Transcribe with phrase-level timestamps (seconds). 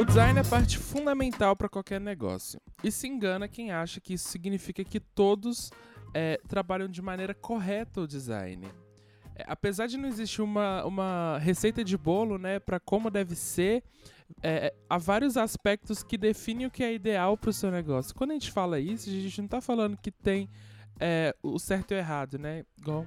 [0.00, 2.58] O design é parte fundamental para qualquer negócio.
[2.82, 5.70] E se engana quem acha que isso significa que todos
[6.14, 8.66] é, trabalham de maneira correta o design.
[9.36, 13.82] É, apesar de não existir uma, uma receita de bolo né, para como deve ser,
[14.42, 18.14] é, há vários aspectos que definem o que é ideal para o seu negócio.
[18.14, 20.48] Quando a gente fala isso, a gente não está falando que tem
[20.98, 22.64] é, o certo e o errado, né?
[22.78, 23.06] Igual,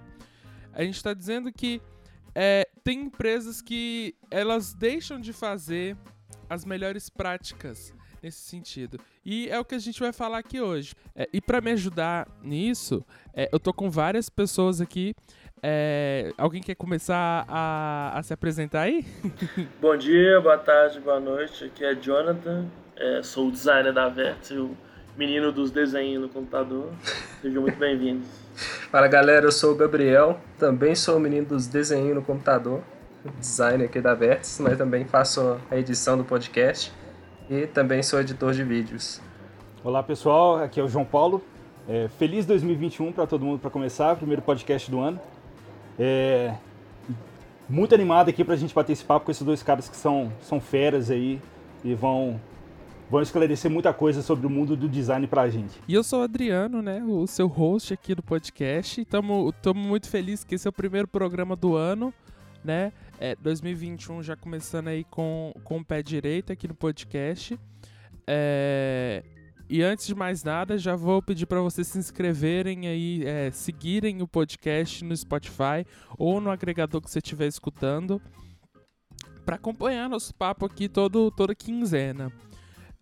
[0.73, 1.81] a gente está dizendo que
[2.35, 5.95] é, tem empresas que elas deixam de fazer
[6.49, 8.97] as melhores práticas nesse sentido.
[9.25, 10.95] E é o que a gente vai falar aqui hoje.
[11.15, 15.13] É, e para me ajudar nisso, é, eu tô com várias pessoas aqui.
[15.61, 19.05] É, alguém quer começar a, a se apresentar aí?
[19.79, 21.65] Bom dia, boa tarde, boa noite.
[21.65, 24.75] Aqui é Jonathan, é, sou o designer da Vert, o
[25.15, 26.91] menino dos desenhos no computador.
[27.41, 28.42] Sejam muito bem-vindos.
[28.55, 32.81] Fala galera, eu sou o Gabriel, também sou o menino dos desenhos no computador,
[33.39, 36.93] designer aqui da Vertis, mas também faço a edição do podcast
[37.49, 39.19] e também sou editor de vídeos.
[39.83, 41.43] Olá pessoal, aqui é o João Paulo.
[41.89, 45.19] É, feliz 2021 para todo mundo para começar, primeiro podcast do ano.
[45.97, 46.53] É,
[47.67, 51.09] muito animado aqui para a gente papo com esses dois caras que são, são feras
[51.09, 51.41] aí
[51.83, 52.39] e vão
[53.09, 55.79] vão esclarecer muita coisa sobre o mundo do design pra gente.
[55.87, 59.01] E eu sou o Adriano, né, o seu host aqui do podcast.
[59.01, 62.13] Estamos muito felizes que esse é o primeiro programa do ano,
[62.63, 62.91] né?
[63.19, 67.57] É, 2021 já começando aí com, com o pé direito aqui no podcast.
[68.27, 69.23] É,
[69.69, 74.21] e antes de mais nada, já vou pedir para vocês se inscreverem aí, é, seguirem
[74.21, 75.85] o podcast no Spotify
[76.17, 78.21] ou no agregador que você estiver escutando,
[79.45, 82.31] para acompanhar nosso papo aqui todo, toda quinzena.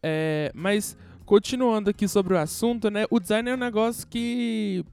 [0.04, 3.06] É, mas continuando aqui sobre o assunto, né?
[3.10, 4.84] O design é um negócio que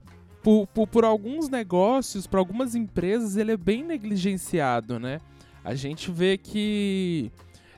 [0.43, 5.19] por, por, por alguns negócios, para algumas empresas, ele é bem negligenciado, né?
[5.63, 7.31] A gente vê que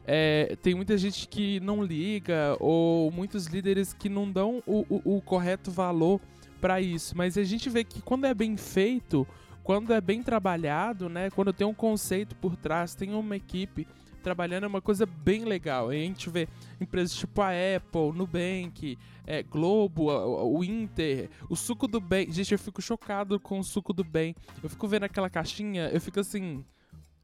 [0.06, 5.18] é, tem muita gente que não liga ou muitos líderes que não dão o, o,
[5.18, 6.20] o correto valor
[6.60, 7.18] para isso.
[7.18, 9.28] Mas a gente vê que quando é bem feito,
[9.64, 11.30] quando é bem trabalhado, né?
[11.32, 13.88] Quando tem um conceito por trás, tem uma equipe
[14.22, 15.90] trabalhando é uma coisa bem legal.
[15.90, 16.48] a gente vê
[16.80, 22.32] empresas tipo a Apple, Nubank, é, Globo, o Inter, o suco do bem.
[22.32, 24.36] Gente, eu fico chocado com o suco do bem.
[24.64, 26.64] Eu fico vendo aquela caixinha, eu fico assim.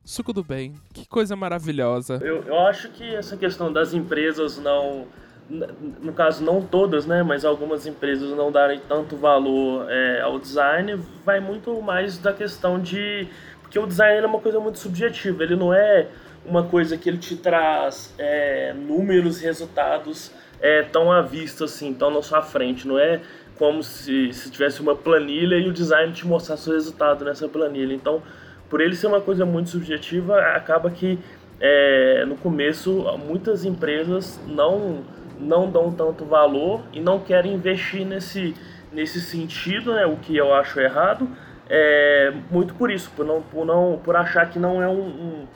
[0.04, 2.18] Suco do bem, que coisa maravilhosa.
[2.24, 5.06] Eu, eu acho que essa questão das empresas não.
[5.50, 7.24] No caso, não todas, né?
[7.24, 12.80] Mas algumas empresas não darem tanto valor é, ao design, vai muito mais da questão
[12.80, 13.28] de.
[13.62, 16.08] Porque o design é uma coisa muito subjetiva, ele não é
[16.48, 20.32] uma coisa que ele te traz é, números, resultados
[20.62, 22.88] é, tão à vista assim, tão na sua frente.
[22.88, 23.22] Não é
[23.58, 27.94] como se, se tivesse uma planilha e o design te mostrasse o resultado nessa planilha.
[27.94, 28.22] Então,
[28.70, 31.20] por ele ser uma coisa muito subjetiva, acaba que
[31.60, 35.04] é, no começo muitas empresas não,
[35.40, 38.54] não dão tanto valor e não querem investir nesse,
[38.92, 41.28] nesse sentido, né, o que eu acho errado.
[41.70, 45.48] É, muito por isso, por, não, por, não, por achar que não é um, um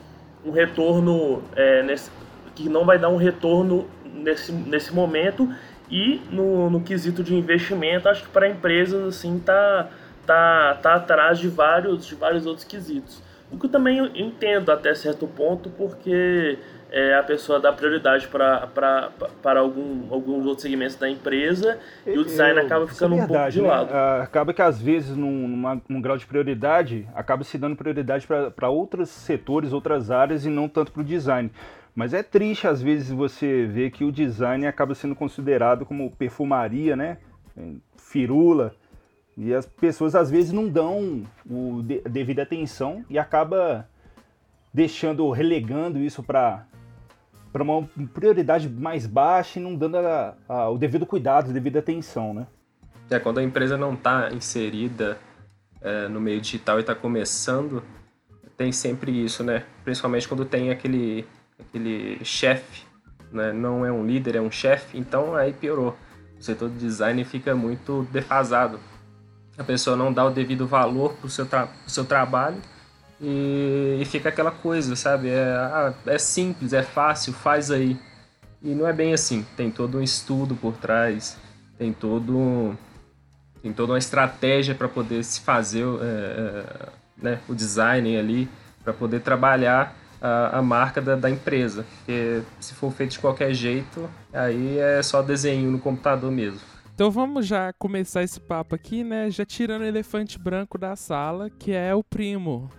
[0.44, 2.10] um retorno é, nesse,
[2.54, 5.48] que não vai dar um retorno nesse, nesse momento.
[5.90, 9.90] E no, no quesito de investimento acho que para empresas assim tá
[10.26, 13.20] tá tá atrás de vários de vários outros quesitos
[13.52, 16.58] o que eu também entendo até certo ponto porque
[16.90, 22.58] é, a pessoa dá prioridade para algum, alguns outros segmentos da empresa e o design
[22.58, 23.68] eu, acaba ficando é verdade, um pouco de né?
[23.68, 23.94] lado.
[23.94, 28.26] Ah, acaba que às vezes, num, numa, num grau de prioridade, acaba se dando prioridade
[28.26, 31.50] para outros setores, outras áreas e não tanto para o design.
[31.94, 36.96] Mas é triste às vezes você ver que o design acaba sendo considerado como perfumaria,
[36.96, 37.18] né?
[37.96, 38.74] Firula.
[39.36, 43.88] E as pessoas às vezes não dão o de, devida atenção e acaba
[44.72, 46.66] deixando, relegando isso para
[47.52, 51.80] para uma prioridade mais baixa e não dando a, a, o devido cuidado, a devida
[51.80, 52.46] atenção, né?
[53.10, 55.18] É, quando a empresa não está inserida
[55.82, 57.82] é, no meio digital e está começando,
[58.56, 59.64] tem sempre isso, né?
[59.84, 61.26] Principalmente quando tem aquele,
[61.60, 62.86] aquele chefe,
[63.30, 63.52] né?
[63.52, 65.94] Não é um líder, é um chefe, então aí piorou.
[66.38, 68.80] O setor de design fica muito defasado.
[69.56, 72.56] A pessoa não dá o devido valor para o seu, tra seu trabalho
[73.20, 75.28] e, e fica aquela coisa, sabe?
[75.28, 77.98] É, ah, é simples, é fácil, faz aí.
[78.62, 79.44] E não é bem assim.
[79.56, 81.36] Tem todo um estudo por trás,
[81.78, 82.76] tem todo
[83.62, 88.48] tem toda uma estratégia para poder se fazer é, é, né, o design ali,
[88.82, 91.86] para poder trabalhar a, a marca da, da, empresa.
[91.98, 96.71] Porque se for feito de qualquer jeito, aí é só desenho no computador mesmo.
[97.02, 99.28] Então vamos já começar esse papo aqui, né?
[99.28, 102.70] Já tirando o elefante branco da sala, que é o primo.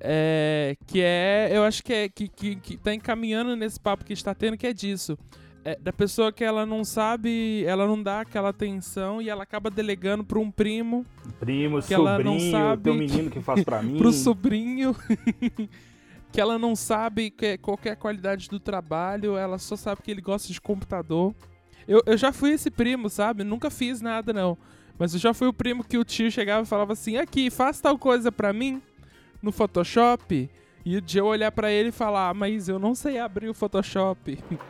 [0.00, 4.12] É, que é, eu acho que é que, que, que tá encaminhando nesse papo que
[4.12, 5.16] está tendo, que é disso.
[5.64, 9.70] É, da pessoa que ela não sabe, ela não dá aquela atenção e ela acaba
[9.70, 11.06] delegando para um primo.
[11.38, 13.96] Primo, que sobrinho, ela não sabe, teu menino que faz para mim.
[13.96, 14.96] pro sobrinho.
[16.32, 20.10] que ela não sabe que, qual é a qualidade do trabalho, ela só sabe que
[20.10, 21.32] ele gosta de computador.
[21.88, 23.42] Eu, eu já fui esse primo, sabe?
[23.42, 24.58] Nunca fiz nada, não.
[24.98, 27.80] Mas eu já fui o primo que o tio chegava e falava assim: aqui, faz
[27.80, 28.82] tal coisa pra mim
[29.42, 30.50] no Photoshop.
[30.84, 33.54] E o eu olhar para ele e falar, ah, mas eu não sei abrir o
[33.54, 34.38] Photoshop.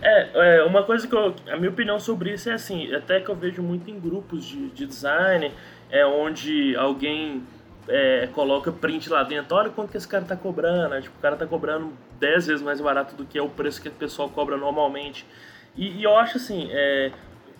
[0.00, 1.34] É, é, uma coisa que eu.
[1.48, 4.70] A minha opinião sobre isso é assim, até que eu vejo muito em grupos de,
[4.70, 5.52] de design,
[5.90, 7.42] é onde alguém
[7.86, 10.98] é, coloca print lá dentro, olha quanto que esse cara tá cobrando.
[11.02, 13.88] Tipo, o cara tá cobrando 10 vezes mais barato do que é o preço que
[13.88, 15.26] o pessoal cobra normalmente.
[15.76, 17.10] E, e eu acho assim, é,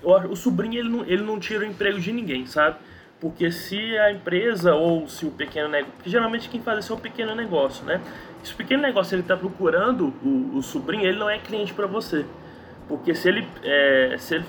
[0.02, 2.76] eu, o sobrinho ele não, ele não tira o emprego de ninguém, sabe?
[3.20, 6.96] Porque se a empresa ou se o pequeno negócio, porque geralmente quem faz isso é
[6.96, 8.00] o pequeno negócio, né?
[8.42, 11.86] Se o pequeno negócio ele está procurando o, o, sobrinho, ele não é cliente para
[11.86, 12.26] você,
[12.86, 14.44] porque se ele é, se ele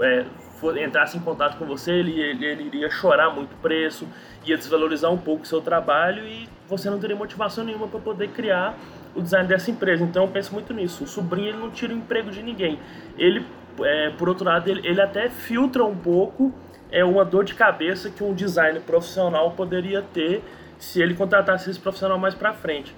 [0.00, 0.24] é,
[0.56, 4.08] for, entrasse em contato com você, ele, ele, ele, iria chorar muito preço,
[4.44, 8.28] ia desvalorizar um pouco o seu trabalho e você não teria motivação nenhuma para poder
[8.28, 8.76] criar
[9.14, 10.04] o design dessa empresa.
[10.04, 11.04] Então eu penso muito nisso.
[11.04, 12.78] O sobrinho ele não tira o emprego de ninguém.
[13.16, 13.44] Ele,
[13.80, 16.52] é, por outro lado, ele, ele até filtra um pouco
[16.90, 20.42] é uma dor de cabeça que um designer profissional poderia ter
[20.78, 22.94] se ele contratasse esse profissional mais para frente.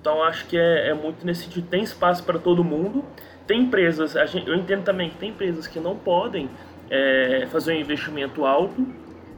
[0.00, 1.66] Então acho que é, é, muito nesse sentido.
[1.66, 3.04] Tem espaço para todo mundo.
[3.46, 6.48] Tem empresas, gente, eu entendo também que tem empresas que não podem
[6.94, 8.86] é, fazer um investimento alto,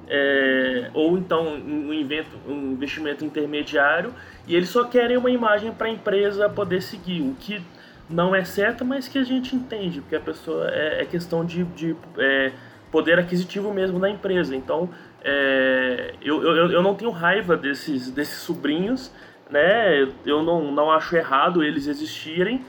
[0.08, 4.12] é, ou então um, invento, um investimento intermediário,
[4.46, 7.62] e eles só querem uma imagem para a empresa poder seguir, o que
[8.08, 11.64] não é certo, mas que a gente entende, porque a pessoa é, é questão de,
[11.64, 12.52] de é,
[12.92, 14.54] poder aquisitivo mesmo da empresa.
[14.54, 14.90] Então,
[15.24, 19.10] é, eu, eu, eu não tenho raiva desses, desses sobrinhos,
[19.50, 20.06] né?
[20.24, 22.64] Eu não, não acho errado eles existirem.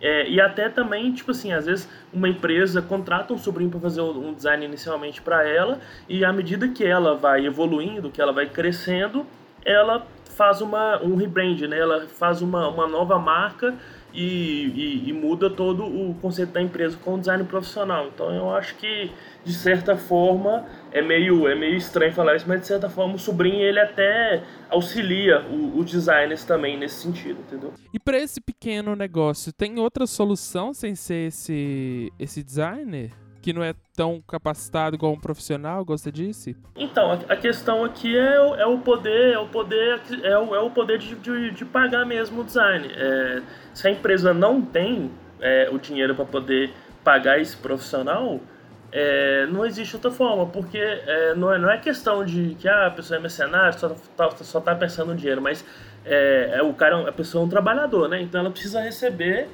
[0.00, 4.00] É, e até também, tipo assim, às vezes uma empresa contrata um sobrinho para fazer
[4.00, 8.46] um design inicialmente para ela, e à medida que ela vai evoluindo, que ela vai
[8.46, 9.26] crescendo,
[9.64, 10.06] ela
[10.36, 11.78] faz uma, um rebrand, né?
[11.78, 13.74] ela faz uma, uma nova marca
[14.14, 18.06] e, e, e, muda todo o conceito da empresa com o design profissional.
[18.06, 19.10] Então eu acho que
[19.44, 23.18] de certa forma é meio é meio estranho falar isso, mas de certa forma o
[23.18, 27.72] sobrinho ele até auxilia os designers também nesse sentido, entendeu?
[27.92, 33.10] E para esse pequeno negócio tem outra solução sem ser esse esse designer?
[33.40, 36.56] que não é tão capacitado igual um profissional, você disse?
[36.76, 40.60] Então, a, questão aqui é, o, é o poder, é o poder, é o, é
[40.60, 42.88] o poder de, de, de pagar mesmo o design.
[42.94, 43.42] É,
[43.72, 46.72] se a empresa não tem é, o dinheiro para poder
[47.04, 48.40] pagar esse profissional,
[48.90, 52.86] é, não existe outra forma, porque é, não, é, não é questão de que ah,
[52.86, 55.64] a pessoa é mercenária, só tá, só tá pensando no dinheiro, mas
[56.04, 58.20] é, é o cara, a pessoa é um trabalhador, né?
[58.22, 59.48] Então ela precisa receber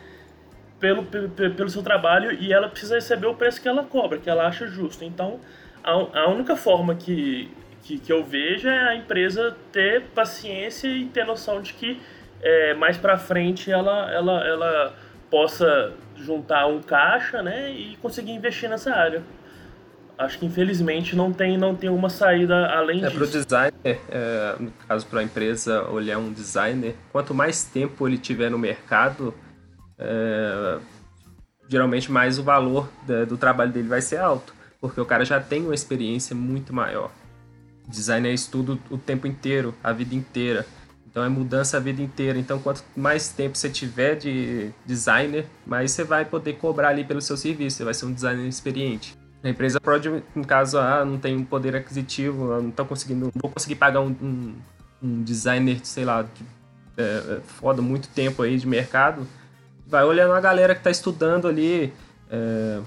[0.79, 4.47] pelo, pelo seu trabalho e ela precisa receber o preço que ela cobra, que ela
[4.47, 5.05] acha justo.
[5.05, 5.41] Então,
[5.83, 7.51] a, a única forma que,
[7.83, 12.01] que, que, eu vejo é a empresa ter paciência e ter noção de que
[12.41, 14.95] é, mais para frente ela, ela, ela
[15.31, 19.23] possa juntar um caixa né, e conseguir investir nessa área.
[20.17, 23.17] Acho que infelizmente não tem, não tem uma saída além é, disso.
[23.17, 28.07] Para o designer, é, no caso para a empresa olhar um designer, quanto mais tempo
[28.07, 29.35] ele tiver no mercado,
[29.99, 30.79] é,
[31.69, 35.41] geralmente mais o valor da, do trabalho dele vai ser alto, porque o cara já
[35.41, 37.11] tem uma experiência muito maior.
[37.89, 40.65] Design é estudo o tempo inteiro, a vida inteira.
[41.15, 42.37] Então é mudança a vida inteira.
[42.37, 47.21] Então quanto mais tempo você tiver de designer, mais você vai poder cobrar ali pelo
[47.23, 47.77] seu serviço.
[47.77, 49.17] Você vai ser um designer experiente.
[49.43, 53.51] A empresa pode, no caso, ah, não tem poder aquisitivo, não tá conseguindo, não vou
[53.51, 54.55] conseguir pagar um, um,
[55.03, 56.45] um designer, sei lá, de,
[56.97, 59.27] é, foda muito tempo aí de mercado
[59.87, 61.93] vai olhando a galera que está estudando ali,
[62.31, 62.81] é,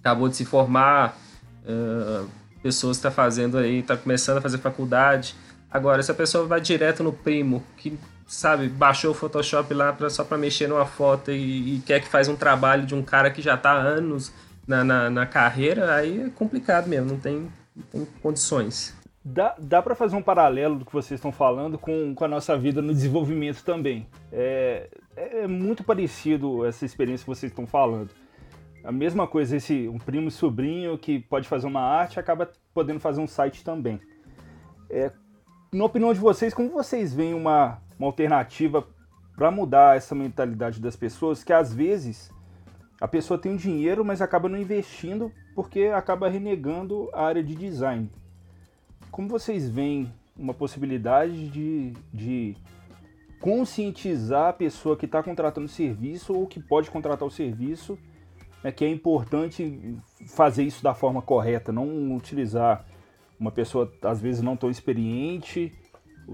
[0.00, 1.16] acabou de se formar,
[1.64, 2.24] é,
[2.62, 5.34] pessoas que está fazendo aí, está começando a fazer faculdade.
[5.70, 10.10] Agora, se a pessoa vai direto no primo, que sabe, baixou o Photoshop lá pra,
[10.10, 13.30] só para mexer numa foto e, e, quer que faz um trabalho de um cara
[13.30, 14.32] que já está há anos
[14.66, 18.96] na, na, na, carreira, aí é complicado mesmo, não tem, não tem condições.
[19.24, 22.56] Dá, dá para fazer um paralelo do que vocês estão falando com, com a nossa
[22.56, 24.06] vida no desenvolvimento também.
[24.32, 28.10] É, é muito parecido essa experiência que vocês estão falando.
[28.84, 33.00] A mesma coisa, esse um primo e sobrinho que pode fazer uma arte acaba podendo
[33.00, 34.00] fazer um site também.
[34.88, 35.10] É,
[35.72, 38.86] na opinião de vocês, como vocês veem uma, uma alternativa
[39.36, 42.30] para mudar essa mentalidade das pessoas que às vezes
[43.00, 48.10] a pessoa tem dinheiro, mas acaba não investindo porque acaba renegando a área de design.
[49.10, 52.56] Como vocês veem uma possibilidade de, de
[53.40, 57.98] conscientizar a pessoa que está contratando serviço ou que pode contratar o serviço,
[58.62, 62.84] né, que é importante fazer isso da forma correta, não utilizar
[63.38, 65.72] uma pessoa às vezes não tão experiente,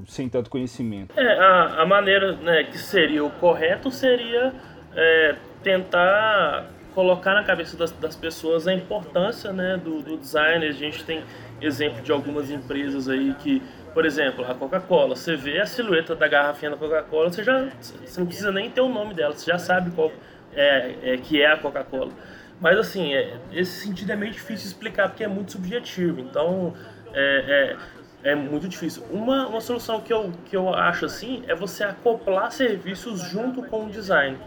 [0.07, 1.19] sem tanto conhecimento.
[1.19, 4.55] É, a, a maneira né, que seria o correto seria
[4.95, 10.67] é, tentar colocar na cabeça das, das pessoas a importância né, do, do design.
[10.67, 11.23] A gente tem
[11.61, 13.63] exemplo de algumas empresas aí que,
[13.95, 18.21] por exemplo, a Coca-Cola, você vê a silhueta da garrafinha da Coca-Cola, você já você
[18.21, 20.11] não precisa nem ter o nome dela, você já sabe qual
[20.55, 22.13] é, é que é a Coca-Cola.
[22.61, 26.21] Mas assim, é, esse sentido é meio difícil de explicar porque é muito subjetivo.
[26.21, 26.75] Então,
[27.13, 27.77] é,
[28.25, 29.03] é, é, muito difícil.
[29.11, 33.87] Uma, uma solução que eu, que eu acho assim é você acoplar serviços junto com
[33.87, 34.39] o design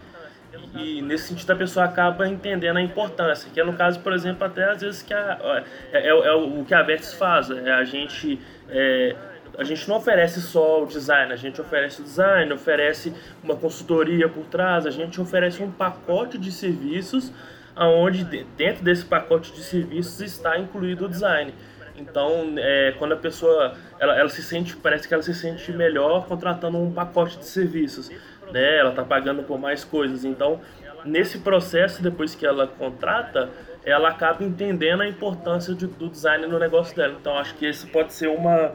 [0.74, 4.46] e nesse sentido a pessoa acaba entendendo a importância, que é no caso, por exemplo,
[4.46, 7.84] até às vezes que a, é, é, é o que a Vertex faz, é a
[7.84, 9.16] gente é,
[9.58, 14.28] a gente não oferece só o design, a gente oferece o design, oferece uma consultoria
[14.28, 17.32] por trás, a gente oferece um pacote de serviços
[17.75, 18.24] aonde
[18.58, 21.53] dentro desse pacote de serviços está incluído o design.
[21.98, 26.25] Então, é, quando a pessoa ela, ela se sente, parece que ela se sente melhor
[26.25, 28.12] contratando um pacote de serviços
[28.51, 28.77] né?
[28.77, 30.24] Ela está pagando por mais coisas.
[30.24, 30.60] Então,
[31.03, 33.50] nesse processo, depois que ela contrata,
[33.84, 37.15] ela acaba entendendo a importância de, do design no negócio dela.
[37.20, 38.72] Então, acho que esse pode ser uma,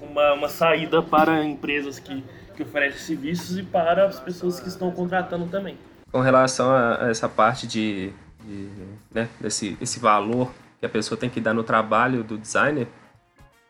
[0.00, 2.24] uma, uma saída para empresas que,
[2.56, 5.76] que oferecem serviços e para as pessoas que estão contratando também.
[6.10, 8.12] Com relação a, essa parte de,
[8.44, 8.68] de
[9.12, 12.88] né, desse esse valor que a pessoa tem que dar no trabalho do designer,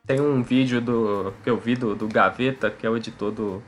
[0.06, 3.62] tem um vídeo do, que eu vi do, do Gaveta, que é o editor do,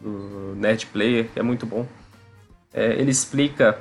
[0.00, 1.86] do Nerd Player, que é muito bom.
[2.72, 3.78] É, ele explica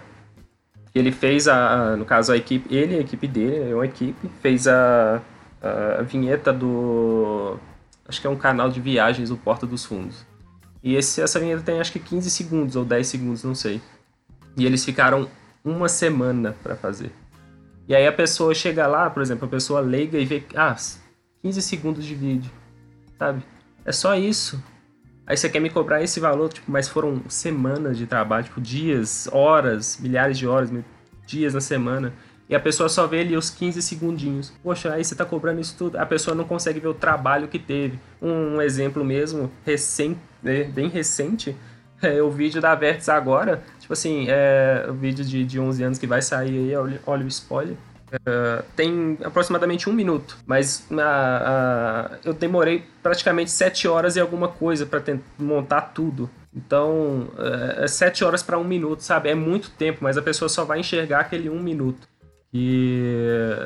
[0.91, 4.29] que ele fez a, no caso a equipe, ele, a equipe dele, é uma equipe,
[4.41, 5.21] fez a,
[5.61, 7.59] a vinheta do,
[8.07, 10.25] acho que é um canal de viagens do Porta dos Fundos.
[10.83, 13.81] E esse, essa vinheta tem acho que 15 segundos ou 10 segundos, não sei.
[14.57, 15.29] E eles ficaram
[15.63, 17.11] uma semana para fazer.
[17.87, 20.75] E aí a pessoa chega lá, por exemplo, a pessoa leiga e vê, ah,
[21.41, 22.51] 15 segundos de vídeo,
[23.17, 23.43] sabe?
[23.85, 24.63] É só isso.
[25.25, 29.27] Aí você quer me cobrar esse valor, tipo, mas foram semanas de trabalho, tipo, dias,
[29.31, 30.69] horas, milhares de horas,
[31.25, 32.13] dias na semana.
[32.49, 34.53] E a pessoa só vê ali os 15 segundinhos.
[34.61, 35.97] Poxa, aí você tá cobrando isso tudo.
[35.97, 37.99] A pessoa não consegue ver o trabalho que teve.
[38.21, 41.55] Um, exemplo mesmo, recente, né, bem recente,
[42.01, 43.63] é o vídeo da Vertex agora.
[43.83, 47.27] Tipo assim, é o vídeo de, de 11 anos que vai sair aí, olha, o
[47.27, 47.75] spoiler.
[48.13, 54.47] Uh, tem aproximadamente um minuto, mas uh, uh, eu demorei praticamente sete horas e alguma
[54.47, 55.03] coisa para
[55.37, 56.29] montar tudo.
[56.55, 57.27] Então,
[57.81, 59.27] é sete horas para um minuto, sabe?
[59.27, 62.07] É muito tempo, mas a pessoa só vai enxergar aquele um minuto.
[62.53, 63.01] E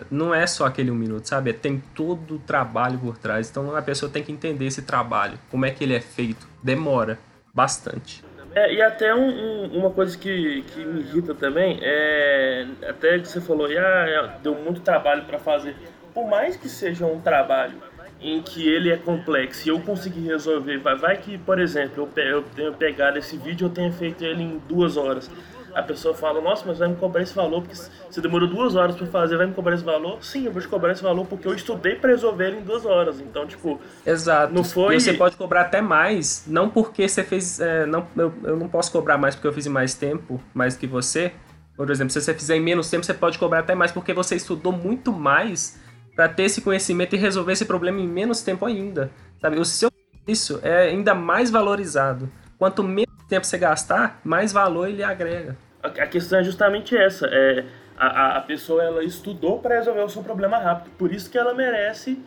[0.09, 1.51] não é só aquele um minuto, sabe?
[1.51, 3.50] Tem todo o trabalho por trás.
[3.50, 6.47] Então a pessoa tem que entender esse trabalho, como é que ele é feito.
[6.63, 7.19] Demora
[7.53, 8.24] bastante.
[8.57, 13.27] É, e até um, um, uma coisa que, que me irrita também é até que
[13.27, 15.75] você falou, ah, deu muito trabalho para fazer.
[16.11, 17.75] Por mais que seja um trabalho
[18.19, 22.23] em que ele é complexo e eu conseguir resolver, vai, vai que, por exemplo, eu,
[22.23, 25.29] eu tenho pegado esse vídeo eu tenho feito ele em duas horas
[25.77, 27.75] a pessoa fala, nossa, mas vai me cobrar esse valor porque
[28.10, 30.17] você demorou duas horas para fazer, vai me cobrar esse valor?
[30.24, 33.19] Sim, eu vou te cobrar esse valor porque eu estudei para resolver em duas horas.
[33.22, 33.79] Então, tipo.
[34.03, 34.51] Exato.
[34.51, 34.96] Não foi.
[34.96, 37.60] E você pode cobrar até mais, não porque você fez.
[37.60, 40.75] É, não, eu, eu não posso cobrar mais porque eu fiz em mais tempo, mais
[40.75, 41.31] que você.
[41.75, 44.36] Por exemplo, se você fizer em menos tempo, você pode cobrar até mais porque você
[44.36, 45.79] estudou muito mais
[46.15, 49.12] para ter esse conhecimento e resolver esse problema em menos tempo ainda.
[49.39, 49.60] Sabe?
[49.60, 49.91] O seu
[50.27, 52.27] isso é ainda mais valorizado.
[52.57, 55.55] Quanto menos tempo você gastar, mais valor ele agrega
[55.88, 57.27] a questão é justamente essa.
[57.27, 57.65] É,
[57.98, 60.91] a, a pessoa ela estudou para resolver o seu problema rápido.
[60.98, 62.20] Por isso que ela merece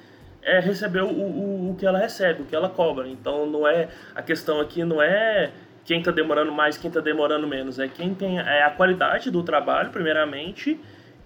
[0.43, 3.09] é, receber o, o, o que ela recebe, o que ela cobra.
[3.09, 5.51] Então não é a questão aqui não é
[5.85, 7.79] quem está demorando mais, quem está demorando menos.
[7.79, 10.81] É quem tem é a qualidade do trabalho, primeiramente,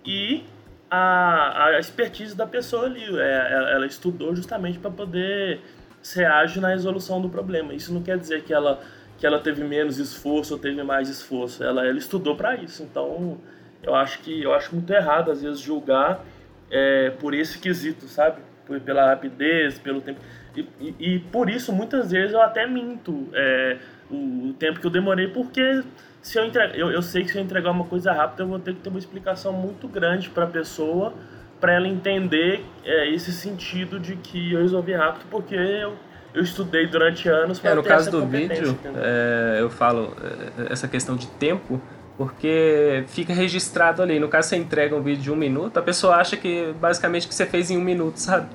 [0.05, 0.45] e
[0.91, 3.05] a, a expertise da pessoa ali.
[3.19, 5.61] É, ela, ela estudou justamente para poder
[6.03, 7.73] ser ágil na resolução do problema.
[7.75, 8.81] Isso não quer dizer que ela
[9.19, 11.63] que ela teve menos esforço ou teve mais esforço.
[11.63, 12.83] Ela, ela estudou para isso.
[12.83, 13.39] Então,
[13.83, 16.25] eu acho que eu acho muito errado às vezes julgar
[16.71, 18.41] é, por esse quesito, sabe?
[18.67, 20.21] Por, pela rapidez, pelo tempo.
[20.57, 23.77] E, e, e, por isso muitas vezes eu até minto é,
[24.11, 25.83] o, o, tempo que eu demorei, porque
[26.23, 28.59] se eu, entregar, eu, eu sei que se eu entregar uma coisa rápida eu vou
[28.59, 31.13] ter que ter uma explicação muito grande para a pessoa
[31.61, 35.97] para ela entender é, esse sentido de que eu resolvi rápido porque eu
[36.35, 40.15] eu estudei durante anos para é, no caso do vídeo é, eu falo
[40.59, 41.81] é, essa questão de tempo
[42.17, 44.21] Porque fica registrado ali.
[44.21, 47.35] No caso, você entrega um vídeo de um minuto, a pessoa acha que basicamente que
[47.35, 48.49] você fez em um minuto, sabe?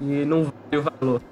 [0.00, 1.22] E não vale o valor.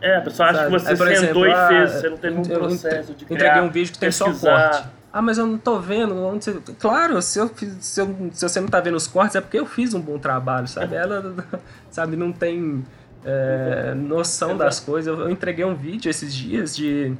[0.00, 0.66] É, a pessoa acha sabe?
[0.70, 3.62] que você Aí, sentou exemplo, e fez, você não teve um processo de criar, Entreguei
[3.62, 4.84] um vídeo que tem só corte.
[5.10, 6.60] Ah, mas eu não tô vendo onde você...
[6.78, 7.50] Claro, se, eu
[7.80, 10.18] se, eu, se você não tá vendo os cortes é porque eu fiz um bom
[10.18, 10.96] trabalho, sabe?
[10.96, 11.34] Ela,
[11.90, 12.82] sabe, não tem
[13.24, 15.18] é, noção das coisas.
[15.18, 17.14] Eu, entreguei um vídeo esses dias de,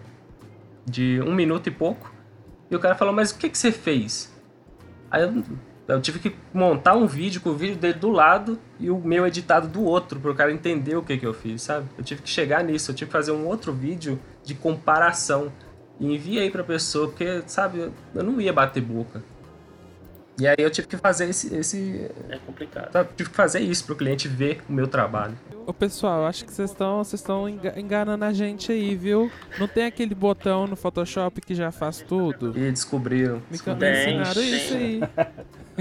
[0.85, 2.13] de um minuto e pouco.
[2.71, 4.33] E o cara falou, mas o que, que você fez?
[5.11, 5.45] Aí eu,
[5.87, 9.27] eu tive que montar um vídeo com o vídeo dele do lado e o meu
[9.27, 11.87] editado do outro, para o cara entender o que, que eu fiz, sabe?
[11.99, 15.53] Eu tive que chegar nisso, eu tive que fazer um outro vídeo de comparação.
[16.01, 19.23] E enviei pra pessoa, porque, sabe, eu não ia bater boca.
[20.39, 21.55] E aí eu tive que fazer esse.
[21.55, 22.93] esse é complicado.
[22.93, 25.37] Sabe, tive que fazer isso pro cliente ver o meu trabalho.
[25.67, 29.31] Ô pessoal, acho que vocês estão vocês estão enganando a gente aí, viu?
[29.59, 32.59] Não tem aquele botão no Photoshop que já faz tudo?
[32.59, 33.43] E descobriram.
[33.51, 34.57] Me, tem, ensinaram tem.
[34.57, 35.01] isso aí.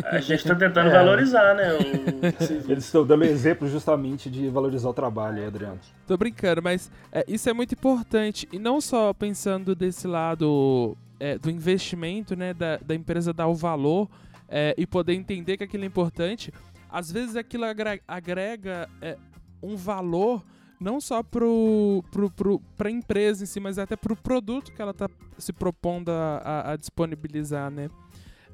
[0.05, 0.91] A gente tá tentando é.
[0.91, 1.74] valorizar, né?
[1.74, 1.81] O...
[2.72, 5.79] Eles estão dando exemplo justamente de valorizar o trabalho, Adriano.
[6.08, 8.48] Tô brincando, mas é, isso é muito importante.
[8.51, 12.53] E não só pensando desse lado é, do investimento, né?
[12.53, 14.08] Da, da empresa dar o valor
[14.51, 16.53] é, e poder entender que aquilo é importante.
[16.89, 17.63] Às vezes aquilo
[18.08, 19.17] agrega é,
[19.63, 20.43] um valor
[20.79, 24.93] não só pro, pro, pro, pra empresa em si, mas até pro produto que ela
[24.93, 27.89] tá se propondo a, a, a disponibilizar, né?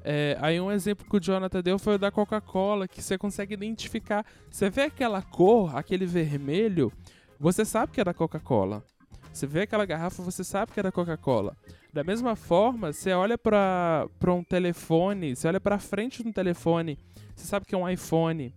[0.04, 3.54] É, aí um exemplo que o Jonathan deu foi o da Coca-Cola, que você consegue
[3.54, 4.24] identificar.
[4.50, 6.92] Você vê aquela cor, aquele vermelho,
[7.40, 8.84] você sabe que é da Coca-Cola.
[9.32, 11.56] Você vê aquela garrafa, você sabe que é da Coca-Cola.
[11.92, 16.98] Da mesma forma, você olha para um telefone, você olha para frente um telefone,
[17.34, 18.54] você sabe que é um iPhone.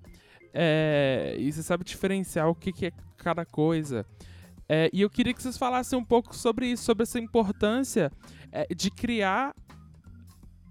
[0.54, 4.06] É, e você sabe diferenciar o que, que é cada coisa.
[4.68, 8.12] É, e eu queria que vocês falassem um pouco sobre isso, sobre essa importância
[8.52, 9.54] é, de criar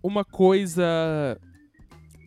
[0.03, 1.39] uma coisa,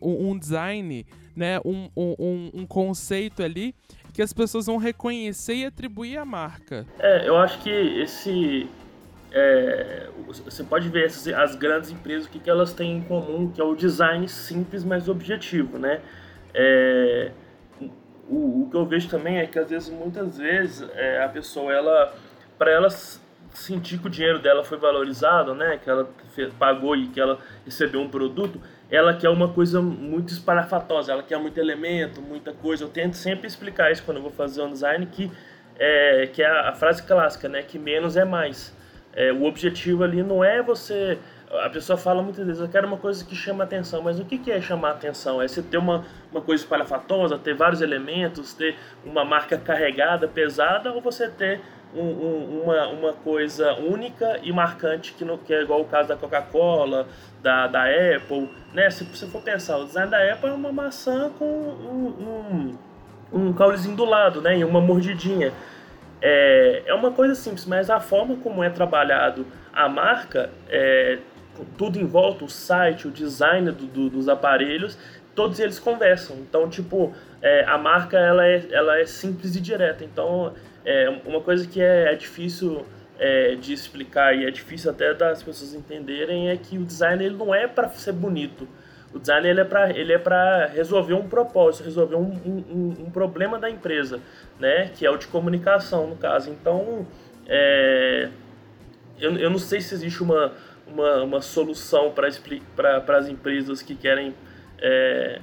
[0.00, 3.74] um, um design, né, um, um, um, conceito ali
[4.14, 6.86] que as pessoas vão reconhecer e atribuir à marca.
[7.00, 8.68] É, eu acho que esse
[9.32, 10.06] é,
[10.44, 13.60] você pode ver essas, as grandes empresas o que, que elas têm em comum, que
[13.60, 16.00] é o design simples, mas objetivo, né?
[16.54, 17.32] É,
[18.28, 21.72] o, o, que eu vejo também é que às vezes, muitas vezes, é, a pessoa,
[21.72, 22.14] ela,
[22.56, 22.88] para ela
[23.52, 26.08] sentir que o dinheiro dela foi valorizado, né, que ela
[26.58, 31.38] pagou e que ela recebeu um produto, ela quer uma coisa muito esparafatosa, ela quer
[31.38, 32.84] muito elemento, muita coisa.
[32.84, 35.30] Eu tento sempre explicar isso quando eu vou fazer um design, que
[35.76, 38.74] é, que é a, frase clássica, né, que menos é mais.
[39.12, 41.18] É, o objetivo ali não é você
[41.60, 44.38] a pessoa fala muitas vezes, eu quero uma coisa que chama atenção, mas o que,
[44.38, 45.40] que é chamar atenção?
[45.40, 50.92] É você ter uma, uma coisa espalhafatosa, ter vários elementos, ter uma marca carregada, pesada,
[50.92, 51.60] ou você ter
[51.94, 56.08] um, um, uma, uma coisa única e marcante, que, no, que é igual o caso
[56.08, 57.06] da Coca-Cola,
[57.42, 58.90] da, da Apple, né?
[58.90, 62.76] Se você for pensar, o design da Apple é uma maçã com um,
[63.32, 64.58] um, um caulezinho do lado, né?
[64.58, 65.52] E uma mordidinha.
[66.20, 71.18] É, é uma coisa simples, mas a forma como é trabalhado a marca é,
[71.76, 74.98] tudo em volta, o site, o design do, do, dos aparelhos,
[75.34, 76.36] todos eles conversam.
[76.36, 80.04] Então, tipo, é, a marca ela é, ela é simples e direta.
[80.04, 80.54] Então,
[80.84, 82.84] é uma coisa que é, é difícil
[83.18, 87.36] é, de explicar e é difícil até das pessoas entenderem é que o design ele
[87.36, 88.68] não é para ser bonito.
[89.12, 93.10] O design ele é para ele é para resolver um propósito, resolver um, um, um,
[93.10, 94.20] problema da empresa,
[94.58, 94.90] né?
[94.94, 96.50] Que é o de comunicação no caso.
[96.50, 97.06] Então,
[97.46, 98.28] é,
[99.20, 100.52] eu, eu não sei se existe uma
[100.86, 102.28] uma, uma solução para
[103.18, 104.34] as empresas que querem
[104.78, 105.40] é,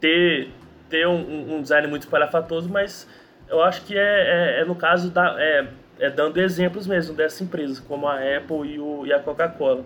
[0.00, 0.50] ter,
[0.88, 3.08] ter um, um, design muito espalhafatoso, mas
[3.48, 7.40] eu acho que é, é, é no caso da, é, é, dando exemplos mesmo dessas
[7.40, 9.84] empresas, como a Apple e, o, e a Coca-Cola,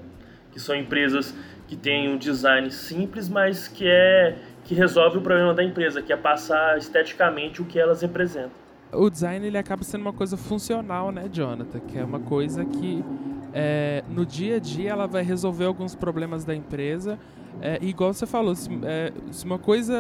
[0.53, 1.35] que são empresas
[1.68, 6.12] que têm um design simples, mas que, é, que resolve o problema da empresa, que
[6.12, 8.51] é passar esteticamente o que elas representam.
[8.92, 11.79] O design ele acaba sendo uma coisa funcional, né, Jonathan?
[11.79, 13.05] Que é uma coisa que
[13.53, 17.16] é, no dia a dia ela vai resolver alguns problemas da empresa.
[17.63, 19.95] É, igual você falou, se, é, se, uma coisa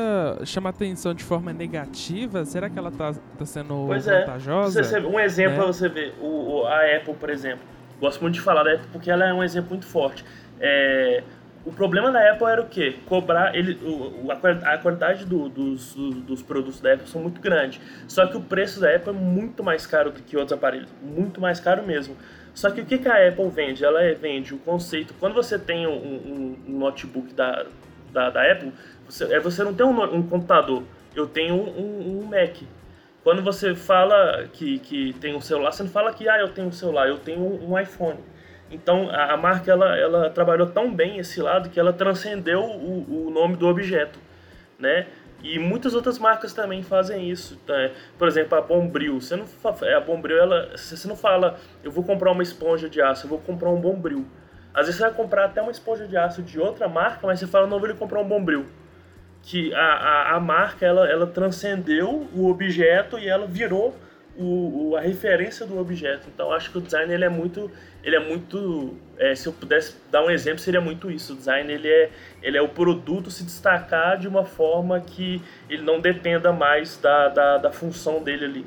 [0.44, 4.20] chama atenção de forma negativa, será que ela está tá sendo pois é.
[4.20, 4.82] vantajosa?
[4.82, 7.60] Você, um exemplo para você ver, o, a Apple, por exemplo.
[8.00, 10.24] Gosto muito de falar da Apple porque ela é um exemplo muito forte.
[10.58, 11.22] É,
[11.64, 12.96] o problema da Apple era o quê?
[13.04, 17.80] Cobrar ele, o, a, qualidade do, dos, dos produtos da Apple são muito grande.
[18.08, 21.40] Só que o preço da Apple é muito mais caro do que outros aparelhos, muito
[21.40, 22.16] mais caro mesmo.
[22.54, 23.84] Só que o que, que a Apple vende?
[23.84, 25.14] Ela vende o conceito.
[25.18, 27.66] Quando você tem um, um, um notebook da,
[28.12, 28.72] da, da, Apple,
[29.08, 30.82] você, é, você não tem um, um computador.
[31.14, 32.56] Eu tenho um, Mac.
[33.22, 36.68] Quando você fala que, que tem um celular, você não fala que ah, eu tenho
[36.68, 38.18] um celular, eu tenho um iPhone.
[38.70, 43.26] Então a, a marca ela, ela trabalhou tão bem esse lado que ela transcendeu o,
[43.26, 44.18] o nome do objeto,
[44.78, 45.06] né?
[45.42, 47.56] E muitas outras marcas também fazem isso.
[47.66, 47.90] Tá?
[48.18, 49.20] Por exemplo, a Bombril.
[49.20, 49.46] Você não,
[49.82, 53.30] é, a Bombril, ela, você não fala, eu vou comprar uma esponja de aço, eu
[53.30, 54.26] vou comprar um Bombril.
[54.72, 57.46] Às vezes você vai comprar até uma esponja de aço de outra marca, mas você
[57.46, 58.66] fala, não, vou comprar um Bombril.
[59.42, 63.96] Que a, a, a marca, ela, ela transcendeu o objeto e ela virou
[64.40, 66.28] o, o, a referência do objeto.
[66.32, 67.70] Então acho que o design ele é muito,
[68.02, 71.34] ele é muito, é, se eu pudesse dar um exemplo seria muito isso.
[71.34, 72.10] O design ele é,
[72.42, 77.28] ele é o produto se destacar de uma forma que ele não dependa mais da,
[77.28, 78.66] da, da função dele ali.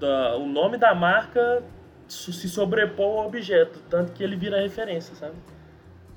[0.00, 1.62] Da, o nome da marca
[2.08, 5.34] se sobrepor ao objeto, tanto que ele vira referência, sabe?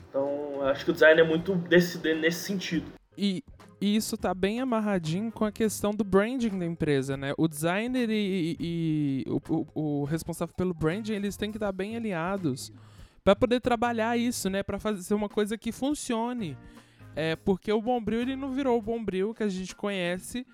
[0.10, 2.86] Então acho que o design é muito desse, nesse sentido.
[3.17, 3.44] E
[3.82, 7.34] e isso tá bem amarradinho com a questão do branding da empresa, né?
[7.36, 11.96] O designer e, e o, o, o, responsável pelo branding, eles têm que estar bem
[11.96, 12.72] alinhados
[13.24, 14.62] para poder trabalhar isso, né?
[14.62, 16.56] Para fazer uma coisa que funcione.
[17.15, 20.46] É, porque o Bombril, ele não virou o Bombril que a gente conhece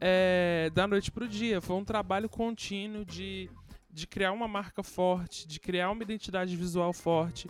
[0.00, 1.60] é, da noite pro dia.
[1.60, 3.48] Foi um trabalho contínuo de,
[3.92, 7.48] de criar uma marca forte, de criar uma identidade visual forte,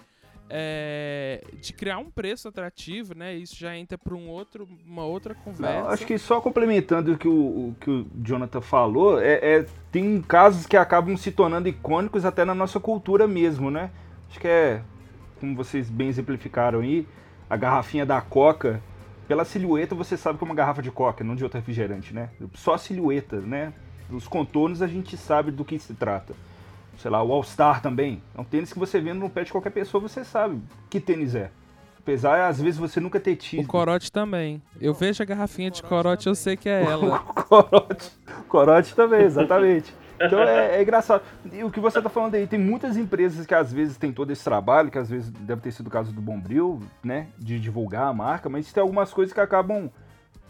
[0.55, 3.35] é, de criar um preço atrativo, né?
[3.35, 5.81] Isso já entra para um outro, uma outra conversa.
[5.81, 9.67] Não, acho que só complementando o que o, o, que o Jonathan falou, é, é,
[9.91, 13.91] tem casos que acabam se tornando icônicos até na nossa cultura mesmo, né?
[14.29, 14.83] Acho que é,
[15.41, 17.09] como vocês bem exemplificaram aí,
[17.49, 18.83] a garrafinha da Coca,
[19.27, 22.29] pela silhueta você sabe que é uma garrafa de Coca, não de outro refrigerante, né?
[22.53, 23.73] Só a silhueta, né?
[24.11, 26.35] Os contornos a gente sabe do que se trata
[26.99, 28.23] sei lá, o All Star também.
[28.37, 31.35] É um tênis que você vendo no pé de qualquer pessoa, você sabe que tênis
[31.35, 31.51] é.
[31.99, 33.63] Apesar, às vezes, você nunca ter tido.
[33.63, 34.61] O corote também.
[34.81, 37.21] Eu vejo a garrafinha de corote, eu sei que é ela.
[37.21, 38.11] corote.
[38.49, 39.95] Corote também, exatamente.
[40.21, 41.23] Então é, é, engraçado.
[41.53, 44.33] E o que você está falando aí, tem muitas empresas que às vezes tem todo
[44.33, 47.29] esse trabalho, que às vezes deve ter sido o caso do Bombril, né?
[47.39, 49.91] De divulgar a marca, mas tem algumas coisas que acabam,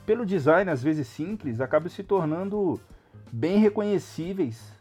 [0.07, 2.81] pelo design, às vezes simples, acabam se tornando
[3.31, 4.72] bem reconhecíveis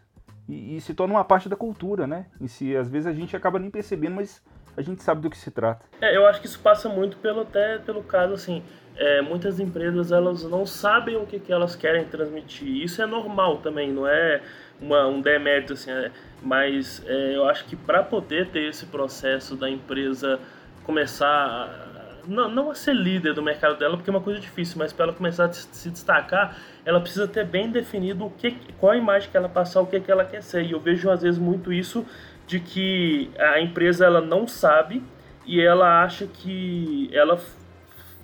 [0.52, 2.26] e, e, se torna uma parte da cultura, né?
[2.42, 4.44] E se às vezes a gente acaba nem percebendo, mas
[4.76, 5.86] a gente sabe do que se trata.
[6.02, 8.62] É, eu acho que isso passa muito pelo até pelo caso assim,
[8.98, 12.68] é, muitas empresas elas não sabem o que, que elas querem transmitir.
[12.68, 14.42] Isso é normal também, não é
[14.82, 16.12] uma, um demérito assim, é,
[16.42, 20.38] mas é, eu acho que para poder ter esse processo da empresa
[20.84, 21.91] começar
[22.28, 25.06] não, não a ser líder do mercado dela, porque é uma coisa difícil, mas para
[25.06, 29.30] ela começar a se destacar, ela precisa ter bem definido o que, qual a imagem
[29.30, 30.64] que ela passar, o que, que ela quer ser.
[30.64, 32.06] E eu vejo às vezes muito isso
[32.48, 35.04] de que a empresa ela não sabe
[35.46, 37.40] e ela acha que ela,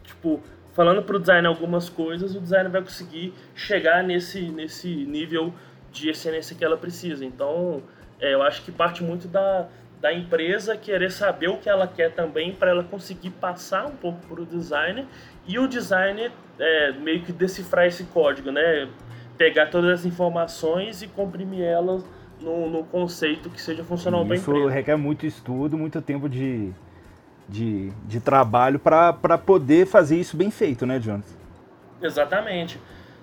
[0.03, 0.41] tipo,
[0.73, 5.53] falando para o designer algumas coisas, o designer vai conseguir chegar nesse, nesse nível
[5.91, 7.25] de excelência que ela precisa.
[7.25, 7.81] Então,
[8.19, 9.67] é, eu acho que parte muito da,
[10.01, 14.19] da empresa querer saber o que ela quer também para ela conseguir passar um pouco
[14.27, 15.05] para o designer
[15.47, 18.87] e o designer é, meio que decifrar esse código, né?
[19.37, 22.03] Pegar todas as informações e comprimir elas
[22.39, 24.59] no, no conceito que seja funcional para a empresa.
[24.59, 26.71] Isso requer muito estudo, muito tempo de,
[27.47, 31.37] de, de trabalho para poder fazer isso bem feito, né, Jonas?
[32.01, 32.79] Exatamente.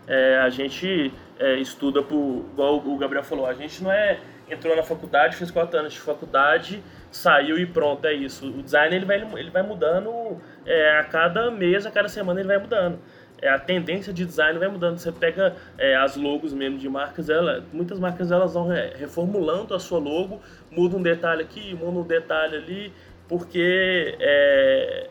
[0.06, 4.76] É, a gente é, estuda, por, igual o Gabriel falou, a gente não é entrou
[4.76, 8.46] na faculdade, fez quatro anos de faculdade, saiu e pronto, é isso.
[8.46, 12.48] O design ele vai, ele vai mudando é, a cada mês, a cada semana ele
[12.48, 12.98] vai mudando.
[13.40, 14.98] É, a tendência de design vai mudando.
[14.98, 19.78] Você pega é, as logos mesmo de marcas, ela, muitas marcas elas vão reformulando a
[19.78, 22.92] sua logo, muda um detalhe aqui, muda um detalhe ali,
[23.28, 25.10] porque é,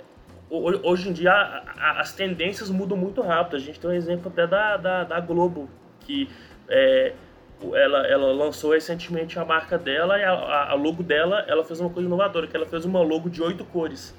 [0.50, 1.32] hoje em dia
[1.98, 3.56] as tendências mudam muito rápido.
[3.56, 5.70] A gente tem um exemplo até da, da, da Globo,
[6.00, 6.30] que
[6.70, 7.14] é,
[7.76, 11.90] ela, ela lançou recentemente a marca dela e a, a, logo dela, ela fez uma
[11.90, 14.16] coisa inovadora, que ela fez uma logo de oito cores,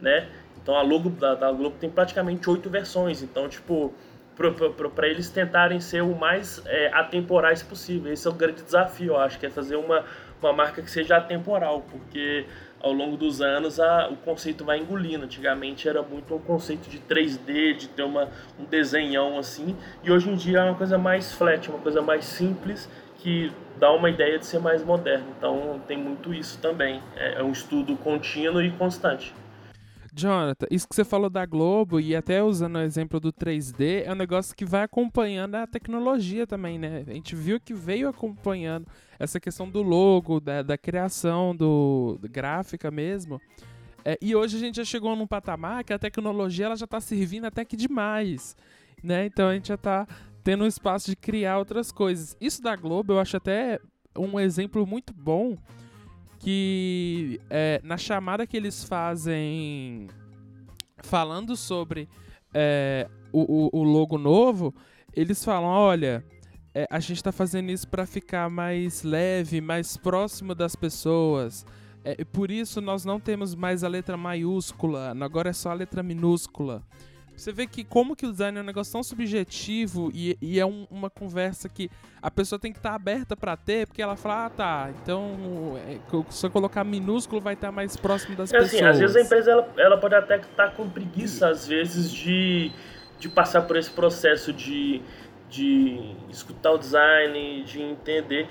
[0.00, 0.28] né?
[0.62, 3.92] Então a logo da, da Globo tem praticamente oito versões, então tipo
[4.94, 8.12] para eles tentarem ser o mais é, atemporais possível.
[8.12, 10.04] Esse é o grande desafio, eu acho, que é fazer uma,
[10.40, 12.46] uma marca que seja atemporal, porque
[12.80, 15.24] ao longo dos anos a, o conceito vai engolindo.
[15.24, 20.30] Antigamente era muito um conceito de 3D, de ter uma, um desenhão assim, e hoje
[20.30, 22.88] em dia é uma coisa mais flat, uma coisa mais simples
[23.18, 25.26] que dá uma ideia de ser mais moderno.
[25.36, 27.02] Então tem muito isso também.
[27.16, 29.34] É, é um estudo contínuo e constante.
[30.18, 34.12] Jonathan, isso que você falou da Globo e até usando o exemplo do 3D, é
[34.12, 37.04] um negócio que vai acompanhando a tecnologia também, né?
[37.06, 38.86] A gente viu que veio acompanhando
[39.18, 43.40] essa questão do logo, da, da criação do, do gráfica mesmo.
[44.04, 47.00] É, e hoje a gente já chegou num patamar que a tecnologia ela já está
[47.00, 48.56] servindo até que demais,
[49.02, 49.26] né?
[49.26, 50.06] Então a gente já está
[50.42, 52.36] tendo um espaço de criar outras coisas.
[52.40, 53.78] Isso da Globo eu acho até
[54.16, 55.56] um exemplo muito bom
[56.38, 60.08] que é, na chamada que eles fazem
[60.98, 62.08] falando sobre
[62.54, 64.74] é, o, o, logo novo,
[65.14, 66.24] eles falam, olha,
[66.74, 71.66] é, a gente está fazendo isso para ficar mais leve, mais próximo das pessoas.
[72.04, 76.02] É, por isso nós não temos mais a letra maiúscula, agora é só a letra
[76.02, 76.82] minúscula.
[77.38, 80.66] Você vê que como que o design é um negócio tão subjetivo e, e é
[80.66, 81.88] um, uma conversa que
[82.20, 85.76] a pessoa tem que estar tá aberta para ter, porque ela fala, ah, tá, então
[85.86, 85.98] é,
[86.30, 88.74] se eu colocar minúsculo vai estar mais próximo das é, pessoas.
[88.74, 92.10] Assim, às vezes a empresa ela, ela pode até estar tá com preguiça, às vezes,
[92.10, 92.72] de,
[93.20, 95.00] de passar por esse processo de,
[95.48, 98.48] de escutar o design, de entender.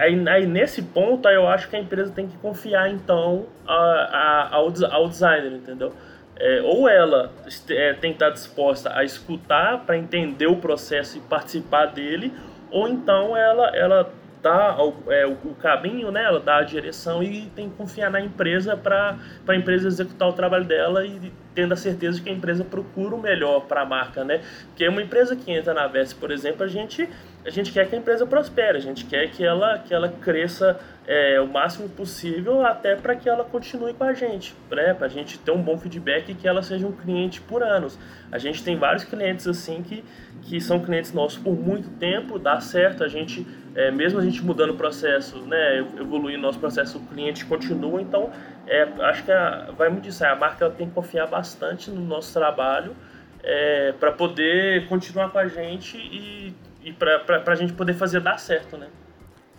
[0.00, 3.74] Aí, aí, nesse ponto aí eu acho que a empresa tem que confiar então a,
[3.74, 5.92] a, ao, ao designer, entendeu?
[6.36, 7.32] É, ou ela
[7.70, 12.32] é, tem que estar disposta a escutar para entender o processo e participar dele,
[12.70, 14.12] ou então ela, ela
[14.44, 18.20] dá o, é, o caminho, né, ela dá a direção e tem que confiar na
[18.20, 19.18] empresa para
[19.48, 23.14] a empresa executar o trabalho dela e tendo a certeza de que a empresa procura
[23.14, 24.42] o melhor para a marca, né?
[24.66, 27.08] Porque uma empresa que entra na Vest, por exemplo, a gente,
[27.44, 30.80] a gente quer que a empresa prospere, a gente quer que ela, que ela cresça
[31.06, 34.94] é, o máximo possível até para que ela continue com a gente, né?
[34.94, 37.98] Para a gente ter um bom feedback e que ela seja um cliente por anos.
[38.32, 40.02] A gente tem vários clientes assim que,
[40.42, 44.42] que são clientes nossos por muito tempo, dá certo, a gente, é, mesmo a gente
[44.42, 48.30] mudando o processo, né, evoluindo nosso processo, o cliente continua, então
[48.66, 52.32] é, acho que a, vai muito disso, a marca tem que confiar bastante no nosso
[52.32, 52.96] trabalho
[53.42, 56.54] é, para poder continuar com a gente e,
[56.84, 58.88] e para a gente poder fazer dar certo, né?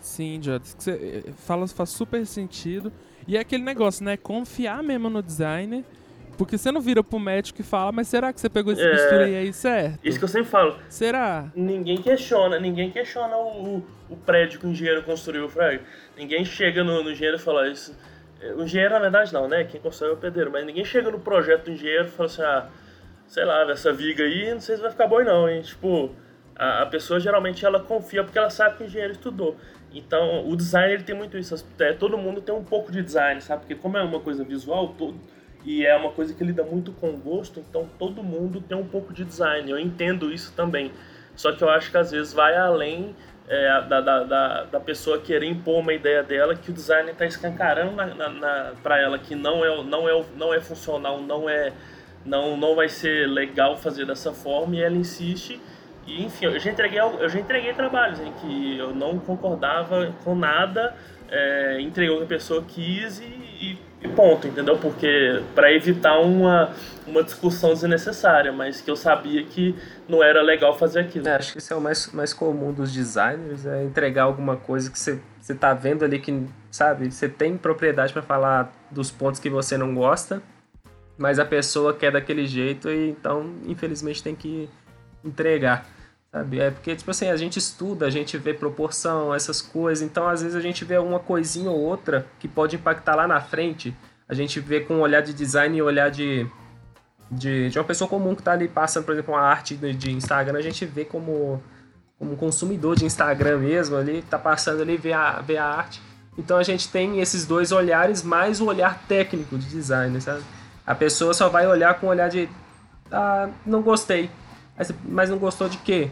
[0.00, 0.64] Sim, Jota.
[0.64, 2.92] Você eh, fala faz super sentido.
[3.26, 4.16] E é aquele negócio, né?
[4.16, 5.84] Confiar mesmo no designer.
[6.38, 9.38] Porque você não vira pro médico e fala, mas será que você pegou esse é,
[9.38, 9.98] aí certo?
[10.04, 10.78] Isso que eu sempre falo.
[10.88, 11.50] Será?
[11.54, 15.82] Ninguém questiona, ninguém questiona o, o prédio que o engenheiro construiu, Frank.
[16.16, 17.96] Ninguém chega no, no engenheiro e fala isso.
[18.54, 19.64] O engenheiro, na verdade, não, né?
[19.64, 20.52] Quem construiu é o pedreiro.
[20.52, 22.68] Mas ninguém chega no projeto do engenheiro e fala assim, ah,
[23.26, 25.62] sei lá, essa viga aí, não sei se vai ficar bom não, hein?
[25.62, 26.14] Tipo,
[26.58, 29.56] a, a pessoa geralmente ela confia porque ela sabe que o engenheiro estudou.
[29.92, 31.54] Então, o design ele tem muito isso.
[31.78, 33.60] É, todo mundo tem um pouco de design, sabe?
[33.62, 35.18] Porque como é uma coisa visual todo,
[35.64, 39.12] e é uma coisa que lida muito com gosto, então todo mundo tem um pouco
[39.12, 39.70] de design.
[39.70, 40.92] Eu entendo isso também.
[41.34, 43.14] Só que eu acho que às vezes vai além
[43.48, 47.26] é, da, da, da, da, pessoa querer impor uma ideia dela que o design está
[47.26, 51.48] escancarando na, na, na para ela que não é, não, é, não é funcional, não
[51.48, 51.72] é
[52.24, 55.60] não, não vai ser legal fazer dessa forma e ela insiste
[56.06, 60.34] e, enfim, eu já entreguei, eu já entreguei trabalhos em que eu não concordava com
[60.34, 60.94] nada,
[61.28, 64.78] é, entreguei o que a pessoa quis e, e ponto, entendeu?
[64.78, 66.70] Porque para evitar uma,
[67.06, 69.74] uma discussão desnecessária, mas que eu sabia que
[70.08, 71.26] não era legal fazer aquilo.
[71.28, 74.90] É, acho que isso é o mais, mais comum dos designers, é entregar alguma coisa
[74.90, 79.40] que você, você tá vendo ali que, sabe, você tem propriedade para falar dos pontos
[79.40, 80.40] que você não gosta,
[81.18, 84.68] mas a pessoa quer daquele jeito e então, infelizmente, tem que
[85.24, 85.95] entregar.
[86.30, 86.60] Sabe?
[86.60, 90.42] É porque, tipo assim, a gente estuda, a gente vê proporção, essas coisas, então às
[90.42, 93.96] vezes a gente vê uma coisinha ou outra que pode impactar lá na frente.
[94.28, 96.46] A gente vê com um olhar de design e olhar de,
[97.30, 100.10] de, de uma pessoa comum que está ali passando, por exemplo, uma arte de, de
[100.10, 101.62] Instagram, a gente vê como,
[102.18, 106.02] como consumidor de Instagram mesmo ali, tá passando ali, vê a, vê a arte.
[106.36, 110.42] Então a gente tem esses dois olhares, mais o olhar técnico de design, sabe?
[110.86, 112.48] A pessoa só vai olhar com o olhar de,
[113.10, 114.30] ah, não gostei.
[115.04, 116.10] Mas não gostou de quê?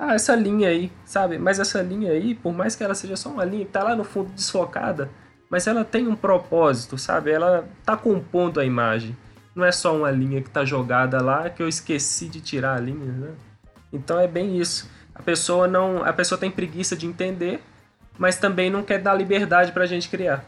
[0.00, 1.38] ah, essa linha aí, sabe?
[1.38, 4.02] Mas essa linha aí, por mais que ela seja só uma linha tá lá no
[4.02, 5.10] fundo desfocada,
[5.50, 7.30] mas ela tem um propósito, sabe?
[7.30, 9.14] Ela tá compondo a imagem.
[9.54, 12.80] Não é só uma linha que tá jogada lá que eu esqueci de tirar a
[12.80, 13.32] linha, né?
[13.92, 14.88] Então é bem isso.
[15.14, 17.62] A pessoa não, a pessoa tem preguiça de entender,
[18.16, 20.42] mas também não quer dar liberdade pra gente criar.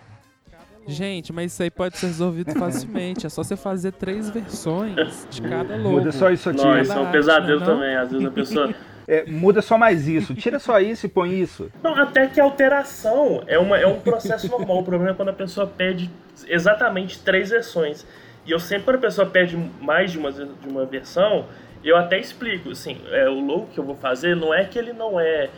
[0.87, 3.27] Gente, mas isso aí pode ser resolvido facilmente.
[3.27, 5.91] É só você fazer três versões de cada logo.
[5.91, 6.63] Muda só isso aqui.
[6.63, 7.67] Não, isso é um pesadelo não?
[7.67, 7.97] também.
[7.97, 8.75] Às vezes a pessoa
[9.07, 11.71] é, muda só mais isso, tira só isso e põe isso.
[11.83, 14.81] Não, até que a alteração é, uma, é um processo normal.
[14.81, 16.11] O problema é quando a pessoa pede
[16.49, 18.07] exatamente três versões.
[18.45, 21.47] E eu sempre, quando a pessoa pede mais de uma, de uma versão,
[21.85, 24.93] eu até explico, assim, é, o logo que eu vou fazer não é que ele
[24.93, 25.49] não é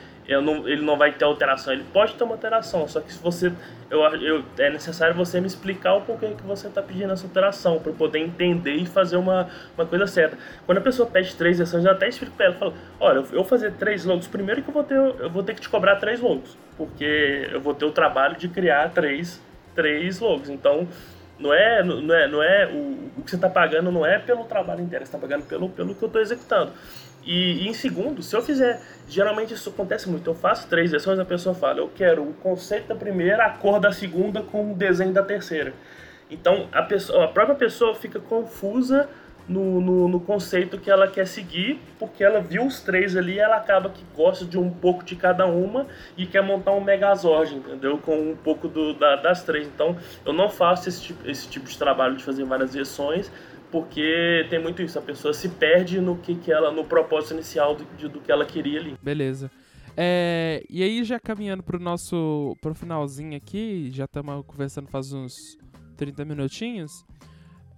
[0.41, 1.73] não, ele não vai ter alteração.
[1.73, 3.53] Ele pode ter uma alteração, só que se você.
[3.91, 7.79] Eu, eu, é necessário você me explicar o porquê que você está pedindo essa alteração,
[7.79, 10.39] para eu poder entender e fazer uma, uma coisa certa.
[10.65, 13.45] Quando a pessoa pede três versões, eu até explico para ela: falo, olha, eu vou
[13.45, 14.27] fazer três logos.
[14.27, 17.61] Primeiro que eu vou, ter, eu vou ter que te cobrar três logos, porque eu
[17.61, 19.41] vou ter o trabalho de criar três,
[19.75, 20.49] três logos.
[20.49, 20.89] Então.
[21.37, 24.45] Não é, não é, não é o, o que você está pagando não é pelo
[24.45, 26.71] trabalho inteiro, você está pagando pelo, pelo que eu estou executando.
[27.25, 31.19] E, e, em segundo, se eu fizer, geralmente isso acontece muito, eu faço três versões,
[31.19, 34.75] a pessoa fala, eu quero o conceito da primeira, a cor da segunda com o
[34.75, 35.73] desenho da terceira.
[36.31, 39.09] Então a, pessoa, a própria pessoa fica confusa
[39.49, 43.57] no, no, no, conceito que ela quer seguir, porque ela viu os três ali ela
[43.57, 47.99] acaba que gosta de um pouco de cada uma e quer montar um Megazord, entendeu?
[47.99, 49.67] Com um pouco do, da, das três.
[49.67, 53.31] Então eu não faço esse tipo, esse tipo de trabalho de fazer várias versões,
[53.75, 57.75] porque tem muito isso, a pessoa se perde no que, que ela, no propósito inicial
[57.75, 58.97] do, de, do que ela queria ali.
[59.03, 59.51] Beleza.
[59.97, 65.59] É, e aí já caminhando pro nosso pro finalzinho aqui, já estamos conversando faz uns
[65.97, 67.05] 30 minutinhos.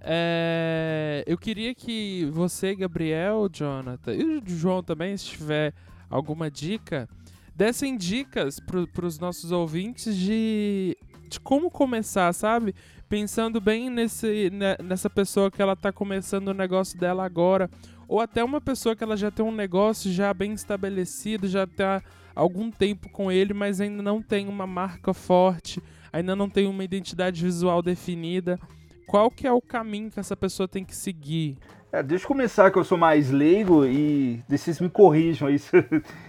[0.03, 5.73] É, eu queria que você, Gabriel, Jonathan e o João também, se tiver
[6.11, 7.09] alguma dica,
[7.55, 10.95] dessem dicas para os nossos ouvintes de,
[11.27, 12.75] de como começar, sabe?
[13.09, 14.51] Pensando bem nesse,
[14.83, 17.71] nessa pessoa que ela está começando o negócio dela agora,
[18.09, 22.03] ou até uma pessoa que ela já tem um negócio já bem estabelecido, já está
[22.35, 26.85] algum tempo com ele, mas ainda não tem uma marca forte, ainda não tem uma
[26.85, 28.59] identidade visual definida
[29.07, 31.57] qual que é o caminho que essa pessoa tem que seguir?
[31.93, 35.73] É, deixa eu começar que eu sou mais leigo e vocês me corrijam aí se,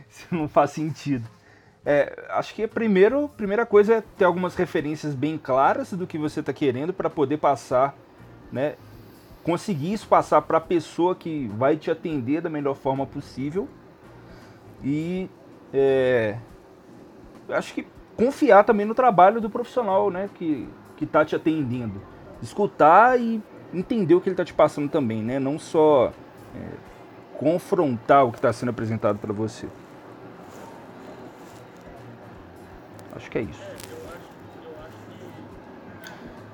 [0.07, 1.27] se não faz sentido.
[1.89, 6.17] É, acho que a primeiro, primeira coisa é ter algumas referências bem claras do que
[6.17, 7.95] você está querendo para poder passar,
[8.51, 8.75] né?
[9.41, 13.69] Conseguir isso passar para a pessoa que vai te atender da melhor forma possível.
[14.83, 15.29] E
[15.73, 16.37] é,
[17.47, 20.29] acho que confiar também no trabalho do profissional, né?
[20.35, 20.67] Que
[20.99, 22.01] está te atendendo
[22.41, 23.41] escutar e
[23.73, 25.39] entender o que ele está te passando também, né?
[25.39, 26.11] Não só
[26.53, 26.67] é,
[27.37, 29.67] confrontar o que está sendo apresentado para você.
[33.17, 33.61] Acho que é isso.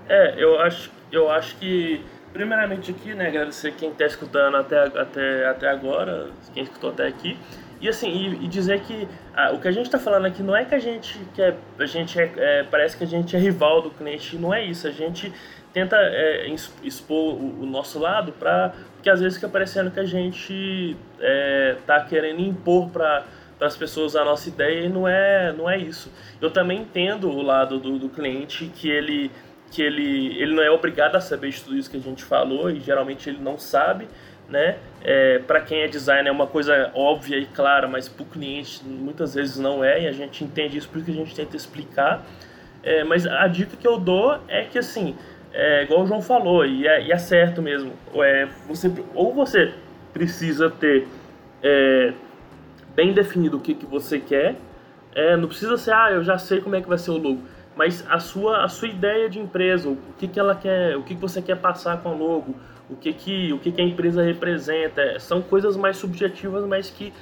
[0.08, 5.46] É, eu acho, eu acho que primeiramente aqui, né, agradecer quem está escutando até, até,
[5.46, 7.38] até agora, quem escutou até aqui.
[7.82, 10.56] E assim, e, e dizer que ah, o que a gente está falando aqui não
[10.56, 13.82] é que a gente quer, a gente é, é, parece que a gente é rival
[13.82, 14.88] do cliente, não é isso.
[14.88, 15.34] A gente
[15.74, 16.48] tenta é,
[16.82, 21.76] expor o, o, nosso lado para porque às vezes fica parecendo que a gente é,
[21.86, 23.26] tá querendo impor para
[23.60, 26.12] as pessoas a nossa ideia e não é não é isso
[26.42, 29.32] eu também entendo o lado do, do cliente que ele
[29.72, 32.70] que ele ele não é obrigado a saber de tudo isso que a gente falou
[32.70, 34.08] e geralmente ele não sabe
[34.50, 38.26] né é, para quem é designer é uma coisa óbvia e clara mas para o
[38.26, 42.26] cliente muitas vezes não é e a gente entende isso porque a gente tenta explicar
[42.84, 45.16] é, mas a dica que eu dou é que assim
[45.54, 47.94] é igual o João falou, e é, e é certo mesmo.
[48.16, 49.72] É, você, ou você
[50.12, 51.08] precisa ter
[51.62, 52.12] é,
[52.96, 54.56] bem definido o que, que você quer,
[55.16, 57.42] é, não precisa ser, ah, eu já sei como é que vai ser o logo,
[57.76, 61.16] mas a sua, a sua ideia de empresa, o que, que ela quer, o que,
[61.16, 62.56] que você quer passar com o logo,
[62.90, 65.02] o que, que, o que, que a empresa representa.
[65.02, 67.14] É, são coisas mais subjetivas, mas que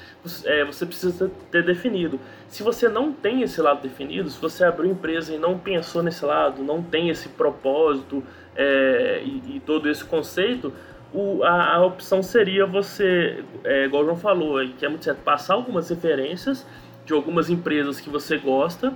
[0.45, 2.19] é, você precisa ter definido.
[2.47, 6.25] Se você não tem esse lado definido, se você abriu empresa e não pensou nesse
[6.25, 8.23] lado, não tem esse propósito
[8.55, 10.73] é, e, e, todo esse conceito,
[11.13, 15.19] o, a, a, opção seria você, é, igual o João falou, que é muito certo,
[15.19, 16.65] passar algumas referências
[17.05, 18.93] de algumas empresas que você gosta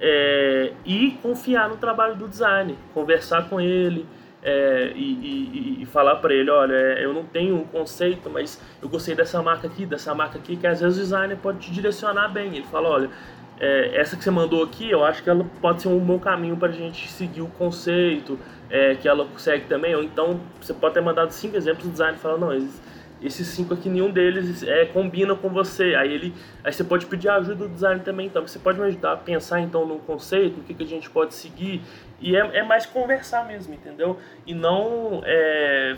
[0.00, 4.06] é, e confiar no trabalho do design, conversar com ele,
[4.42, 8.60] é, e, e, e, falar para ele, olha, é, eu não tenho um conceito, mas
[8.82, 11.70] eu gostei dessa marca aqui, dessa marca aqui, que às vezes o designer pode te
[11.70, 12.48] direcionar bem.
[12.48, 13.10] Ele fala, olha,
[13.60, 16.56] é, essa que você mandou aqui, eu acho que ela pode ser um bom caminho
[16.56, 18.36] para a gente seguir o conceito,
[18.72, 19.94] é, que ela consegue também.
[19.94, 22.80] Ou então, você pode ter mandado cinco exemplos, o designer fala, não, eles,
[23.22, 25.94] esses cinco aqui, nenhum deles é, combina com você.
[25.94, 29.12] Aí ele, aí você pode pedir ajuda do designer também, então você pode me ajudar
[29.12, 31.82] a pensar então no conceito, o que, que a gente pode seguir.
[32.18, 34.16] E é, é mais conversar mesmo, entendeu?
[34.46, 35.96] E não é,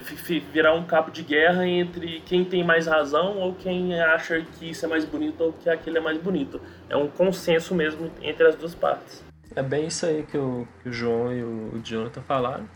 [0.52, 4.84] virar um cabo de guerra entre quem tem mais razão ou quem acha que isso
[4.84, 6.60] é mais bonito ou que aquilo é mais bonito.
[6.88, 9.22] É um consenso mesmo entre as duas partes.
[9.56, 12.68] É bem isso aí que o, que o João e o Jonathan falaram.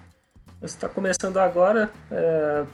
[0.60, 2.64] Você está começando agora, é,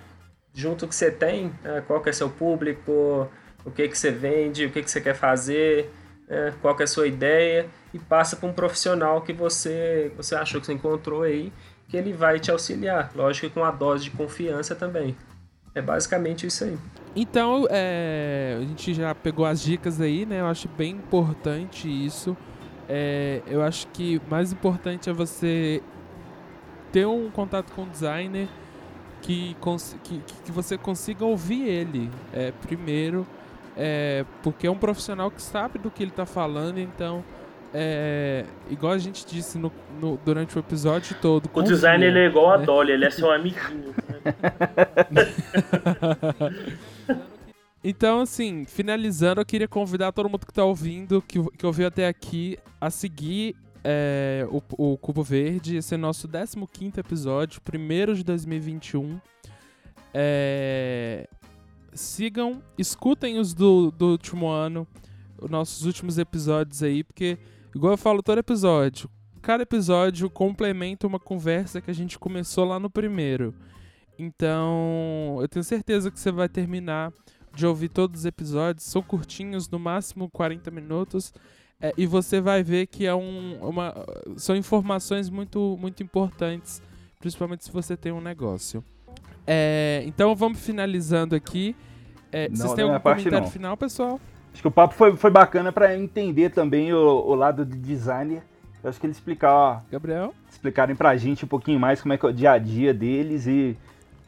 [0.54, 3.28] junto que você tem, é, qual que é seu público,
[3.64, 5.90] o que que você vende, o que que você quer fazer,
[6.28, 10.34] é, qual que é a sua ideia e passa para um profissional que você você
[10.34, 11.52] achou que você encontrou aí,
[11.88, 15.16] que ele vai te auxiliar, lógico que com uma dose de confiança também.
[15.74, 16.78] É basicamente isso aí.
[17.16, 20.40] Então, é, a gente já pegou as dicas aí, né?
[20.40, 22.36] Eu acho bem importante isso.
[22.88, 25.82] É, eu acho que mais importante é você
[26.92, 28.48] ter um contato com o designer
[29.22, 29.56] que,
[30.04, 33.26] que, que você consiga ouvir ele é, primeiro,
[33.76, 37.24] é, porque é um profissional que sabe do que ele está falando, então,
[37.72, 41.48] é, igual a gente disse no, no, durante o episódio todo.
[41.52, 42.66] O design ele é igual a né?
[42.66, 43.94] Dolly, ele é seu amiguinho.
[47.86, 52.08] Então, assim, finalizando, eu queria convidar todo mundo que tá ouvindo, que, que ouviu até
[52.08, 53.54] aqui, a seguir
[53.84, 54.62] é, o,
[54.92, 55.76] o Cubo Verde.
[55.76, 59.20] Esse é nosso 15 episódio, primeiro de 2021.
[60.14, 61.28] É,
[61.92, 64.88] sigam, escutem os do, do último ano,
[65.38, 67.36] os nossos últimos episódios aí, porque,
[67.74, 69.10] igual eu falo todo episódio,
[69.42, 73.54] cada episódio complementa uma conversa que a gente começou lá no primeiro.
[74.18, 77.12] Então, eu tenho certeza que você vai terminar
[77.54, 78.84] de ouvir todos os episódios.
[78.84, 81.32] São curtinhos, no máximo 40 minutos.
[81.80, 83.94] É, e você vai ver que é um, uma,
[84.36, 86.80] são informações muito, muito importantes,
[87.18, 88.82] principalmente se você tem um negócio.
[89.46, 91.76] É, então vamos finalizando aqui.
[92.32, 93.50] É, Não, vocês têm é algum a comentário não.
[93.50, 94.20] final, pessoal?
[94.52, 98.42] Acho que o papo foi, foi bacana para entender também o, o lado de designer.
[98.82, 100.34] Eu acho que eles explicar, Gabriel?
[100.50, 103.46] explicarem pra gente um pouquinho mais como é que é o dia a dia deles
[103.46, 103.76] e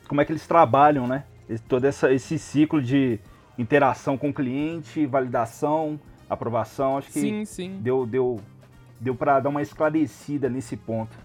[0.08, 1.24] como é que eles trabalham, né?
[1.48, 3.18] Esse- todo essa, esse ciclo de
[3.58, 6.98] interação com o cliente, validação, aprovação.
[6.98, 7.78] Acho que Sim, sim.
[7.80, 8.40] deu, deu,
[9.00, 11.16] deu para dar uma esclarecida nesse ponto.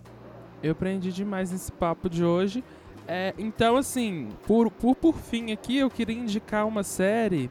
[0.63, 2.63] Eu aprendi demais nesse papo de hoje.
[3.07, 7.49] É, então, assim, por, por, por fim aqui, eu queria indicar uma série.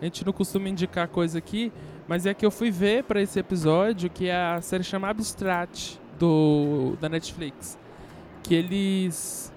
[0.00, 1.70] A gente não costuma indicar coisa aqui,
[2.08, 6.00] mas é que eu fui ver pra esse episódio, que é a série chama Abstract,
[6.18, 7.78] do, da Netflix.
[8.42, 9.52] Que eles.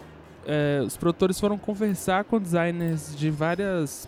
[0.46, 4.08] É, os produtores foram conversar com designers de várias,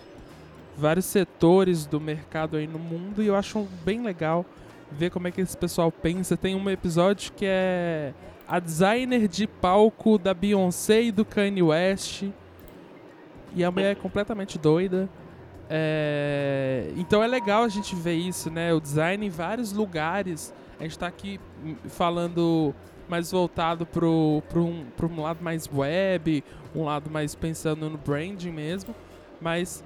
[0.78, 4.46] vários setores do mercado aí no mundo e eu acho bem legal
[4.92, 6.36] ver como é que esse pessoal pensa.
[6.36, 8.14] Tem um episódio que é
[8.48, 12.26] a designer de palco da Beyoncé e do Kanye West.
[13.56, 15.10] E a mulher é completamente doida.
[15.70, 18.74] É, Então é legal a gente ver isso, né?
[18.74, 20.54] O design em vários lugares.
[20.80, 21.40] A gente tá aqui
[21.88, 22.74] falando
[23.12, 26.44] mais voltado pro, pro, um, pro um lado mais web,
[26.74, 28.96] um lado mais pensando no branding mesmo.
[29.40, 29.84] Mas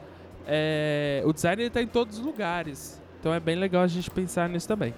[0.48, 3.02] é, o design ele tá em todos os lugares.
[3.20, 4.94] Então é bem legal a gente pensar nisso também.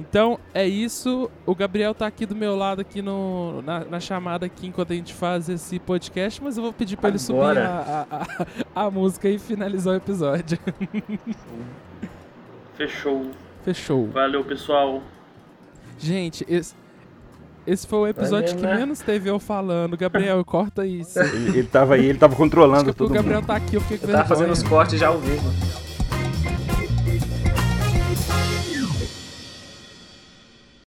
[0.00, 1.30] Então é isso.
[1.46, 4.96] O Gabriel tá aqui do meu lado aqui no, na, na chamada aqui enquanto a
[4.96, 8.26] gente faz esse podcast, mas eu vou pedir pra ele subir a, a,
[8.74, 10.58] a, a música e finalizar o episódio.
[12.74, 13.30] Fechou.
[13.64, 14.06] Fechou.
[14.08, 15.02] Valeu, pessoal.
[15.98, 16.74] Gente, esse,
[17.66, 18.76] esse foi o episódio Valeu, que né?
[18.76, 19.96] menos teve eu falando.
[19.96, 21.18] Gabriel, corta isso.
[21.18, 23.46] Ele, ele tava aí, ele tava controlando todo o Gabriel mundo.
[23.46, 25.85] tá aqui, eu fiquei com Eu tava fazendo os cortes já ao vivo.